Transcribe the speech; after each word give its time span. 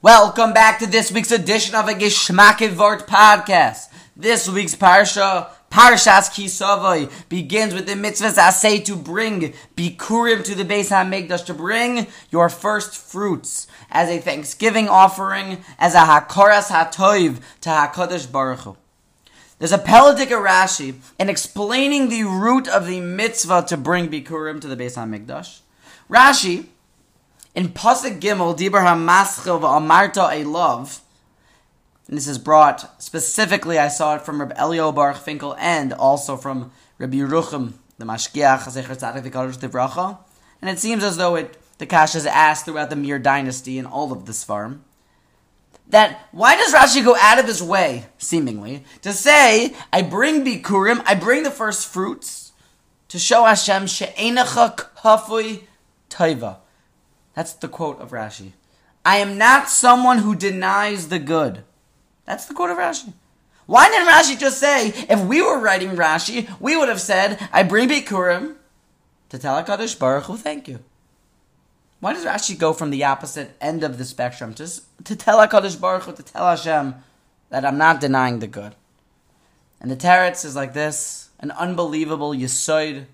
Welcome 0.00 0.52
back 0.52 0.78
to 0.78 0.86
this 0.86 1.10
week's 1.10 1.32
edition 1.32 1.74
of 1.74 1.88
a 1.88 1.92
Geshmak 1.92 2.64
Vort 2.68 3.08
podcast. 3.08 3.88
This 4.14 4.48
week's 4.48 4.76
parsha, 4.76 5.50
Parshas 5.72 6.30
Kisavoy, 6.30 7.10
begins 7.28 7.74
with 7.74 7.86
the 7.86 7.94
mitzvahs 7.94 8.52
say 8.52 8.78
to 8.78 8.94
bring 8.94 9.54
bikurim 9.76 10.44
to 10.44 10.54
the 10.54 10.64
Beis 10.64 10.90
Hamikdash, 10.90 11.44
to 11.46 11.52
bring 11.52 12.06
your 12.30 12.48
first 12.48 12.96
fruits 12.96 13.66
as 13.90 14.08
a 14.08 14.20
thanksgiving 14.20 14.88
offering, 14.88 15.64
as 15.80 15.96
a 15.96 16.02
hakoras 16.02 16.68
hatoiv 16.68 17.40
to 17.62 17.68
Hakadosh 17.68 18.30
Baruch 18.30 18.60
Hu. 18.60 18.76
There's 19.58 19.72
a 19.72 19.78
Peladik 19.78 20.28
Rashi 20.28 20.94
in 21.18 21.28
explaining 21.28 22.08
the 22.08 22.22
root 22.22 22.68
of 22.68 22.86
the 22.86 23.00
mitzvah 23.00 23.64
to 23.66 23.76
bring 23.76 24.08
bikurim 24.08 24.60
to 24.60 24.68
the 24.68 24.76
Beis 24.76 24.94
Hamikdash. 24.94 25.62
Rashi 26.08 26.66
in 27.58 27.70
Pasuk 27.70 28.20
Gimel, 28.20 28.56
Dibur 28.56 28.84
HaMaschil 28.84 29.60
V'Amarta 29.60 30.30
Elav, 30.30 31.00
and 32.06 32.16
this 32.16 32.28
is 32.28 32.38
brought 32.38 33.02
specifically, 33.02 33.80
I 33.80 33.88
saw 33.88 34.14
it 34.14 34.22
from 34.22 34.38
Rabbi 34.38 34.54
Elya 34.54 34.94
Baruch 34.94 35.16
Finkel 35.16 35.56
and 35.58 35.92
also 35.92 36.36
from 36.36 36.70
Rabbi 36.98 37.16
Yeruchim, 37.16 37.72
the 37.98 38.04
Mashgiach, 38.04 38.60
Zecher 38.60 38.96
Tzadik 38.96 39.24
V'Kadosh 39.24 39.58
Divracha, 39.58 40.18
and 40.62 40.70
it 40.70 40.78
seems 40.78 41.02
as 41.02 41.16
though 41.16 41.34
it 41.34 41.58
the 41.78 41.86
Kash 41.86 42.14
is 42.14 42.26
asked 42.26 42.64
throughout 42.64 42.90
the 42.90 42.96
Mir 42.96 43.18
dynasty 43.18 43.76
in 43.76 43.86
all 43.86 44.12
of 44.12 44.26
this 44.26 44.44
farm. 44.44 44.84
That 45.88 46.28
why 46.30 46.54
does 46.54 46.72
Rashi 46.72 47.04
go 47.04 47.16
out 47.16 47.40
of 47.40 47.46
his 47.46 47.60
way, 47.60 48.06
seemingly, 48.18 48.84
to 49.02 49.12
say, 49.12 49.74
I 49.92 50.02
bring 50.02 50.44
Bikurim, 50.44 51.02
I 51.04 51.16
bring 51.16 51.42
the 51.42 51.50
first 51.50 51.88
fruits, 51.88 52.52
to 53.08 53.18
show 53.18 53.42
Hashem 53.42 53.88
She'enecha 53.88 54.76
Kafui 54.98 55.64
Taiva 56.08 56.58
that's 57.38 57.52
the 57.52 57.68
quote 57.68 58.00
of 58.00 58.10
Rashi. 58.10 58.50
I 59.04 59.18
am 59.18 59.38
not 59.38 59.68
someone 59.68 60.18
who 60.18 60.34
denies 60.34 61.06
the 61.06 61.20
good. 61.20 61.62
That's 62.24 62.46
the 62.46 62.52
quote 62.52 62.70
of 62.70 62.78
Rashi. 62.78 63.12
Why 63.66 63.88
didn't 63.88 64.08
Rashi 64.08 64.36
just 64.36 64.58
say, 64.58 64.88
if 64.88 65.20
we 65.20 65.40
were 65.40 65.60
writing 65.60 65.90
Rashi, 65.90 66.50
we 66.58 66.76
would 66.76 66.88
have 66.88 67.00
said, 67.00 67.38
I 67.52 67.62
bring 67.62 67.88
Bikurim 67.88 68.56
to 69.28 69.38
tell 69.38 69.62
HaKadosh 69.62 69.96
Baruch 69.96 70.24
Hu, 70.24 70.36
thank 70.36 70.66
you. 70.66 70.80
Why 72.00 72.12
does 72.12 72.24
Rashi 72.24 72.58
go 72.58 72.72
from 72.72 72.90
the 72.90 73.04
opposite 73.04 73.56
end 73.60 73.84
of 73.84 73.98
the 73.98 74.04
spectrum 74.04 74.52
to, 74.54 74.68
to 75.04 75.14
tell 75.14 75.38
HaKadosh 75.38 75.80
Baruch 75.80 76.02
Hu, 76.02 76.14
to 76.14 76.22
tell 76.24 76.44
Hashem 76.44 76.96
that 77.50 77.64
I'm 77.64 77.78
not 77.78 78.00
denying 78.00 78.40
the 78.40 78.48
good? 78.48 78.74
And 79.80 79.92
the 79.92 79.96
Teretz 79.96 80.44
is 80.44 80.56
like 80.56 80.72
this, 80.72 81.28
an 81.38 81.52
unbelievable 81.52 82.32
yisoid, 82.32 83.04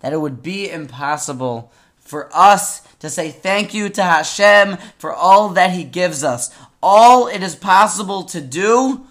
that 0.00 0.12
it 0.12 0.20
would 0.20 0.42
be 0.42 0.70
impossible 0.70 1.72
for 2.10 2.28
us 2.34 2.80
to 2.98 3.08
say 3.08 3.30
thank 3.30 3.72
you 3.72 3.88
to 3.88 4.02
Hashem 4.02 4.76
for 4.98 5.14
all 5.14 5.50
that 5.50 5.70
He 5.70 5.84
gives 5.84 6.24
us. 6.24 6.54
All 6.82 7.28
it 7.28 7.42
is 7.42 7.54
possible 7.54 8.24
to 8.24 8.40
do 8.40 9.06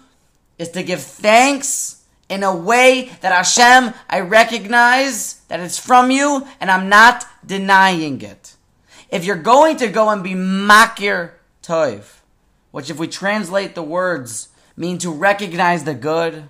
is 0.58 0.68
to 0.70 0.82
give 0.82 1.00
thanks 1.00 2.04
in 2.28 2.42
a 2.42 2.54
way 2.54 3.10
that 3.22 3.32
Hashem, 3.32 3.94
I 4.08 4.20
recognize 4.20 5.40
that 5.48 5.60
it's 5.60 5.78
from 5.78 6.10
you 6.10 6.46
and 6.60 6.70
I'm 6.70 6.88
not 6.88 7.26
denying 7.44 8.20
it. 8.20 8.54
If 9.10 9.24
you're 9.24 9.36
going 9.36 9.78
to 9.78 9.88
go 9.88 10.10
and 10.10 10.22
be 10.22 10.34
makir 10.34 11.32
toiv, 11.62 12.20
which 12.70 12.90
if 12.90 12.98
we 12.98 13.08
translate 13.08 13.74
the 13.74 13.82
words 13.82 14.50
mean 14.76 14.98
to 14.98 15.10
recognize 15.10 15.82
the 15.84 15.94
good, 15.94 16.44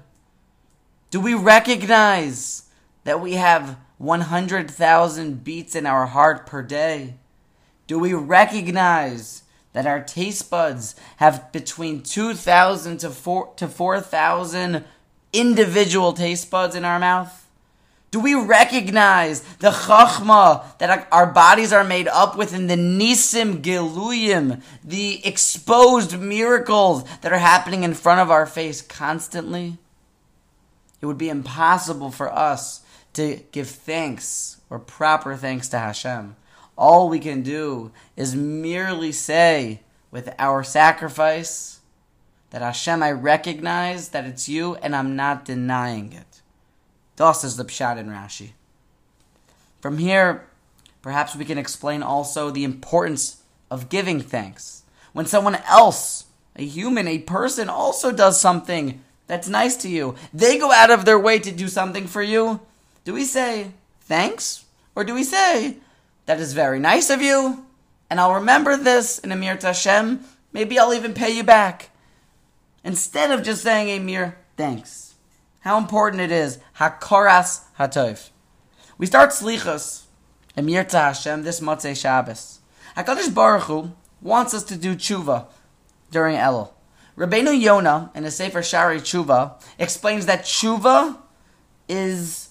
do 1.11 1.21
we 1.21 1.35
recognize 1.35 2.65
that 3.05 3.21
we 3.21 3.35
have 3.35 3.79
100,000 4.01 5.45
beats 5.45 5.75
in 5.75 5.85
our 5.85 6.07
heart 6.07 6.47
per 6.47 6.63
day? 6.63 7.15
Do 7.87 7.99
we 7.99 8.15
recognize 8.15 9.43
that 9.75 9.87
our 9.87 10.01
taste 10.01 10.49
buds 10.49 10.97
have 11.19 11.53
between 11.53 12.03
2,000 12.03 12.97
to 12.99 13.11
4 13.11 13.53
to 13.57 13.69
4,000 13.69 14.85
individual 15.35 16.15
taste 16.15 16.51
buds 16.51 16.75
in 16.75 16.87
our 16.87 16.99
mouth? 16.99 17.47
Do 18.11 18.21
we 18.21 18.35
recognize 18.35 19.43
the 19.59 19.71
chachma 19.71 20.79
that 20.79 21.07
our 21.13 21.27
bodies 21.27 21.71
are 21.71 21.85
made 21.85 22.09
up 22.09 22.39
with 22.39 22.55
in 22.55 22.69
the 22.69 22.77
nisim 22.77 23.61
giluyim, 23.61 24.63
the 24.83 25.25
exposed 25.27 26.19
miracles 26.19 27.05
that 27.21 27.35
are 27.35 27.39
happening 27.39 27.83
in 27.83 27.93
front 27.93 28.21
of 28.21 28.31
our 28.31 28.47
face 28.47 28.81
constantly? 28.81 29.77
It 31.03 31.07
would 31.07 31.19
be 31.19 31.29
impossible 31.29 32.11
for 32.11 32.33
us 32.33 32.81
to 33.15 33.43
give 33.53 33.69
thanks 33.69 34.61
or 34.69 34.79
proper 34.79 35.37
thanks 35.37 35.69
to 35.69 35.79
Hashem. 35.79 36.37
All 36.77 37.09
we 37.09 37.19
can 37.19 37.43
do 37.43 37.93
is 38.17 38.35
merely 38.35 39.13
say 39.13 39.81
with 40.11 40.33
our 40.39 40.63
sacrifice 40.63 41.81
that 42.51 42.63
Hashem, 42.63 43.03
I 43.03 43.13
recognize 43.13 44.09
that 44.11 44.25
it's 44.25 44.49
you 44.49 44.77
and 44.77 44.95
I'm 44.95 45.17
not 45.17 45.45
denying 45.45 46.13
it. 46.13 46.41
Thus 47.17 47.45
is 47.45 47.57
the 47.57 47.65
Pshat 47.65 47.99
in 47.99 48.09
Rashi. 48.09 48.53
From 49.81 49.99
here, 49.99 50.47
perhaps 51.03 51.37
we 51.37 51.45
can 51.45 51.59
explain 51.59 52.03
also 52.03 52.51
the 52.51 52.65
importance 52.65 53.43
of 53.71 53.89
giving 53.89 54.21
thanks. 54.21 54.83
When 55.13 55.27
someone 55.27 55.57
else, 55.69 56.27
a 56.57 56.65
human, 56.65 57.07
a 57.07 57.19
person, 57.19 57.69
also 57.69 58.13
does 58.13 58.41
something 58.41 59.03
that's 59.27 59.49
nice 59.49 59.77
to 59.79 59.89
you, 59.89 60.17
they 60.33 60.59
go 60.59 60.73
out 60.73 60.91
of 60.91 61.05
their 61.05 61.19
way 61.19 61.39
to 61.39 61.53
do 61.53 61.69
something 61.69 62.07
for 62.07 62.23
you, 62.23 62.61
do 63.05 63.15
we 63.15 63.25
say 63.25 63.73
thanks? 64.01 64.65
Or 64.95 65.05
do 65.05 65.15
we 65.15 65.25
say, 65.25 65.77
that 66.27 66.41
is 66.41 66.53
very 66.53 66.79
nice 66.79 67.11
of 67.11 67.23
you, 67.23 67.65
and 68.09 68.21
I'll 68.21 68.35
remember 68.35 68.77
this 68.77 69.19
in 69.19 69.33
Amir 69.33 69.57
Tashem, 69.57 70.21
maybe 70.53 70.79
I'll 70.79 70.93
even 70.93 71.15
pay 71.15 71.31
you 71.31 71.45
back. 71.45 71.91
Instead 72.83 73.31
of 73.31 73.43
just 73.43 73.63
saying 73.63 74.05
mere 74.05 74.37
thanks. 74.57 75.15
How 75.61 75.79
important 75.79 76.23
it 76.23 76.33
is, 76.33 76.59
Hakoras 76.79 77.63
Hatov. 77.79 78.31
We 78.99 79.07
start 79.07 79.31
Slichas, 79.31 80.05
Amir 80.57 80.87
Hashem, 80.91 81.43
this 81.43 81.61
Motzei 81.61 81.97
Shabbos. 81.97 82.61
HaKadosh 82.97 83.35
Baruch 83.35 83.63
Hu 83.65 83.93
wants 84.21 84.55
us 84.55 84.65
to 84.65 84.77
do 84.77 84.95
tshuva 84.95 85.47
during 86.11 86.37
Elul. 86.37 86.73
Rabbeinu 87.17 87.59
Yonah, 87.59 88.11
in 88.15 88.25
the 88.25 88.31
Sefer 88.31 88.61
Sha'arei 88.61 89.01
Tshuva, 89.01 89.61
explains 89.79 90.27
that 90.27 90.43
tshuva 90.43 91.19
is 91.89 92.50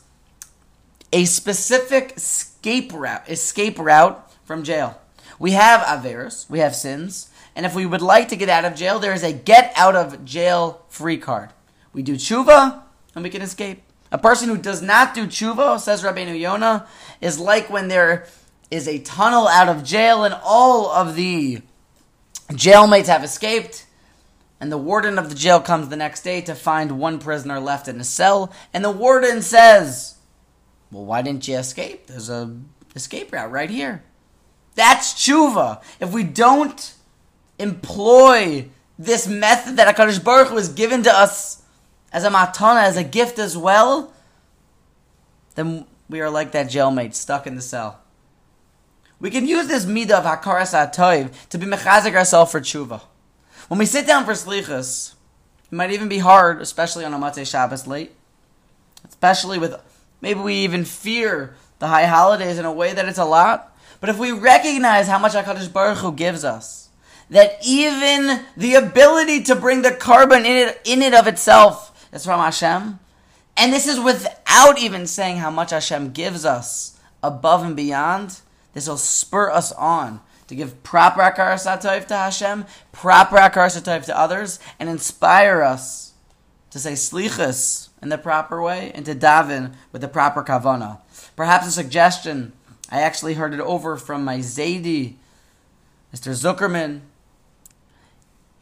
a 1.12 1.25
specific 1.25 2.14
escape 2.18 2.92
route, 2.94 3.30
escape 3.30 3.80
route 3.80 4.31
from 4.44 4.64
jail. 4.64 5.00
We 5.38 5.52
have 5.52 5.81
averos, 5.81 6.50
we 6.50 6.59
have 6.59 6.75
sins, 6.75 7.30
and 7.56 7.66
if 7.66 7.74
we 7.74 7.86
would 7.86 8.02
like 8.02 8.30
to 8.30 8.36
get 8.36 8.50
out 8.50 8.66
of 8.66 8.75
jail, 8.75 9.00
there 9.00 9.14
is 9.14 9.24
a 9.24 9.34
get 9.34 9.74
out 9.75 9.96
of 9.96 10.25
jail 10.25 10.86
free 10.90 11.18
card. 11.18 11.50
We 11.94 12.03
do 12.03 12.16
tshuva, 12.16 12.81
and 13.16 13.24
we 13.24 13.30
can 13.30 13.42
escape. 13.42 13.81
A 14.12 14.18
person 14.18 14.50
who 14.50 14.58
does 14.58 14.81
not 14.81 15.14
do 15.14 15.28
tshuva, 15.28 15.80
says 15.80 16.03
Rabbeinu 16.03 16.40
Yonah, 16.40 16.88
is 17.22 17.40
like 17.40 17.70
when 17.70 17.88
there 17.88 18.28
is 18.72 18.88
a 18.88 19.00
tunnel 19.00 19.47
out 19.47 19.70
of 19.70 19.84
jail 19.84 20.24
and 20.24 20.36
all 20.44 20.90
of 20.90 21.16
the 21.16 21.62
jailmates 22.50 23.08
have 23.08 23.24
escaped, 23.24 23.86
and 24.59 24.72
the 24.72 24.78
warden 24.78 25.18
of 25.18 25.30
the 25.30 25.36
jail 25.36 25.59
comes 25.59 25.90
the 25.90 25.96
next 25.96 26.22
day 26.22 26.41
to 26.41 26.56
find 26.56 27.00
one 27.00 27.20
prisoner 27.20 27.59
left 27.59 27.88
in 27.88 28.00
a 28.00 28.03
cell, 28.03 28.52
and 28.74 28.84
the 28.84 28.91
warden 28.91 29.41
says, 29.41 30.09
well, 30.92 31.06
why 31.06 31.22
didn't 31.22 31.48
you 31.48 31.58
escape? 31.58 32.08
There's 32.08 32.30
a 32.30 32.56
escape 32.96 33.32
route 33.32 33.52
right 33.52 33.70
here. 33.70 34.04
That's 34.76 35.14
tshuva. 35.14 35.82
If 36.00 36.12
we 36.12 36.24
don't 36.24 36.94
employ 37.58 38.70
this 38.98 39.28
method 39.28 39.78
that 39.78 39.94
Hakadosh 39.94 40.24
Baruch 40.24 40.50
has 40.50 40.70
given 40.70 41.04
to 41.04 41.12
us 41.12 41.62
as 42.12 42.24
a 42.24 42.30
matana, 42.30 42.84
as 42.84 42.98
a 42.98 43.04
gift 43.04 43.40
as 43.40 43.58
well, 43.58 44.14
then 45.56 45.86
we 46.10 46.22
are 46.22 46.30
like 46.30 46.52
that 46.54 46.68
jailmate 46.68 47.14
stuck 47.14 47.46
in 47.46 47.56
the 47.56 47.62
cell. 47.62 48.00
We 49.20 49.30
can 49.30 49.48
use 49.48 49.68
this 49.68 49.86
midah 49.86 50.12
of 50.12 50.24
hakaras 50.24 50.74
atoiv 50.74 51.50
to 51.50 51.58
be 51.58 51.66
mechazik 51.66 52.16
ourselves 52.16 52.52
for 52.52 52.62
tshuva. 52.62 53.02
When 53.68 53.78
we 53.78 53.85
sit 53.85 54.08
down 54.08 54.26
for 54.26 54.32
slichas, 54.32 55.14
it 55.72 55.76
might 55.76 55.92
even 55.92 56.08
be 56.08 56.20
hard, 56.20 56.62
especially 56.62 57.06
on 57.06 57.14
a 57.14 57.20
Motzei 57.20 57.46
Shabbos 57.46 57.85
late, 57.85 58.16
especially 59.08 59.59
with 59.59 59.76
Maybe 60.22 60.40
we 60.40 60.56
even 60.56 60.86
fear 60.86 61.56
the 61.80 61.88
high 61.88 62.06
holidays 62.06 62.58
in 62.58 62.66
a 62.66 62.72
way 62.72 62.94
that 62.94 63.08
it's 63.08 63.18
a 63.18 63.26
lot. 63.26 63.76
But 64.00 64.10
if 64.10 64.18
we 64.18 64.32
recognize 64.32 65.08
how 65.08 65.20
much 65.20 65.34
HaKadosh 65.34 65.72
Baruch 65.72 66.00
Hu 66.00 66.12
gives 66.14 66.44
us, 66.44 66.90
that 67.30 67.60
even 67.64 68.46
the 68.58 68.76
ability 68.76 69.44
to 69.44 69.56
bring 69.56 69.82
the 69.82 69.92
korban 69.92 70.40
in 70.40 70.70
it, 70.70 70.82
in 70.86 71.02
it 71.02 71.14
of 71.14 71.28
itself 71.28 72.08
is 72.14 72.26
from 72.26 72.40
Hashem, 72.40 73.00
and 73.58 73.74
this 73.74 73.88
is 73.88 74.00
without 74.00 74.80
even 74.80 75.06
saying 75.06 75.38
how 75.38 75.52
much 75.52 75.72
Hashem 75.72 76.12
gives 76.12 76.46
us 76.46 76.98
above 77.22 77.64
and 77.64 77.76
beyond, 77.76 78.40
this 78.74 78.88
will 78.88 78.98
spur 78.98 79.52
us 79.52 79.72
on 79.74 80.22
to 80.48 80.56
give 80.56 80.82
proper 80.82 81.22
Akar 81.22 82.08
to 82.08 82.16
Hashem, 82.16 82.66
proper 82.92 83.36
Akar 83.36 84.06
to 84.06 84.18
others, 84.18 84.60
and 84.80 84.90
inspire 84.90 85.62
us 85.62 85.98
to 86.72 86.80
say 86.80 86.94
Slichas 86.94 87.90
in 88.02 88.10
the 88.10 88.18
proper 88.18 88.62
way 88.62 88.92
and 88.94 89.06
to 89.06 89.16
daven 89.16 89.74
with 89.92 90.02
the 90.02 90.08
proper 90.08 90.44
kavana. 90.44 91.00
Perhaps 91.36 91.68
a 91.68 91.72
suggestion. 91.72 92.54
I 92.90 93.02
actually 93.02 93.36
heard 93.36 93.54
it 93.54 93.60
over 93.60 93.98
from 93.98 94.24
my 94.24 94.40
Zaidi, 94.40 95.16
Mr. 96.14 96.32
Zuckerman. 96.34 97.02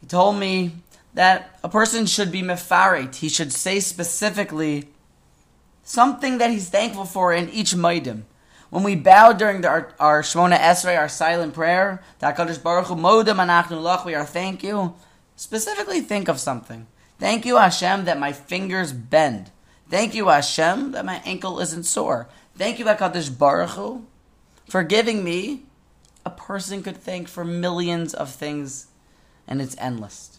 He 0.00 0.06
told 0.06 0.36
me 0.36 0.72
that 1.14 1.58
a 1.62 1.68
person 1.68 2.06
should 2.06 2.30
be 2.30 2.42
mefarit. 2.42 3.16
He 3.16 3.28
should 3.28 3.52
say 3.52 3.80
specifically 3.80 4.88
something 5.82 6.38
that 6.38 6.50
he's 6.50 6.68
thankful 6.68 7.04
for 7.04 7.32
in 7.32 7.48
each 7.50 7.72
maidim. 7.74 8.22
When 8.70 8.82
we 8.82 8.96
bow 8.96 9.32
during 9.32 9.62
the, 9.62 9.68
our, 9.68 9.94
our 9.98 10.22
Shmona 10.22 10.58
Esrei, 10.58 10.98
our 10.98 11.08
silent 11.08 11.54
prayer, 11.54 12.02
Baruch 12.20 12.86
Hu, 12.86 12.94
Modim 12.94 13.36
Anachnu 13.36 13.80
Lach, 13.80 14.04
we 14.04 14.14
are 14.14 14.26
thank 14.26 14.62
you. 14.62 14.94
Specifically 15.36 16.00
think 16.00 16.28
of 16.28 16.38
something. 16.38 16.86
Thank 17.18 17.44
you, 17.44 17.56
Hashem, 17.56 18.04
that 18.04 18.18
my 18.18 18.32
fingers 18.32 18.92
bend. 18.92 19.50
Thank 19.90 20.14
you, 20.14 20.28
Hashem, 20.28 20.92
that 20.92 21.04
my 21.04 21.20
ankle 21.24 21.58
isn't 21.60 21.84
sore. 21.84 22.28
Thank 22.56 22.78
you, 22.78 22.84
HaKadosh 22.84 23.36
Baruch 23.36 23.70
Hu, 23.70 24.06
for 24.68 24.82
giving 24.82 25.24
me 25.24 25.62
a 26.24 26.30
person 26.30 26.82
could 26.82 26.96
thank 26.96 27.26
for 27.26 27.44
millions 27.44 28.12
of 28.12 28.30
things, 28.30 28.88
and 29.46 29.62
it's 29.62 29.76
endless. 29.78 30.38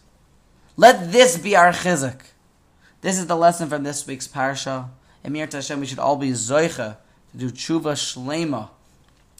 Let 0.76 1.12
this 1.12 1.36
be 1.36 1.56
our 1.56 1.72
chizuk. 1.72 2.20
This 3.00 3.18
is 3.18 3.26
the 3.26 3.36
lesson 3.36 3.68
from 3.68 3.82
this 3.82 4.06
week's 4.06 4.28
parsha. 4.28 4.88
Emir 5.24 5.48
Hashem, 5.50 5.80
we 5.80 5.86
should 5.86 5.98
all 5.98 6.16
be 6.16 6.30
zoicha 6.30 6.96
to 7.32 7.36
do 7.36 7.50
tshuva 7.50 7.94
shlema. 7.94 8.70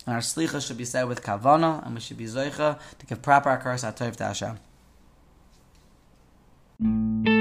And 0.07 0.15
our 0.15 0.21
slicha 0.21 0.67
should 0.67 0.79
be 0.79 0.85
said 0.85 1.05
with 1.05 1.23
kavana, 1.23 1.85
and 1.85 1.95
we 1.95 2.01
should 2.01 2.17
be 2.17 2.25
zoicha 2.25 2.79
to 2.99 3.07
give 3.07 3.23
proper 3.23 3.51
akar 3.51 3.75
satov 3.75 4.17
to 4.17 4.25
Hashem. 4.25 4.59
Thank 6.83 7.29
you. 7.29 7.40